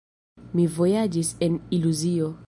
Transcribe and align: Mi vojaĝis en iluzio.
Mi 0.59 0.63
vojaĝis 0.77 1.31
en 1.49 1.59
iluzio. 1.79 2.31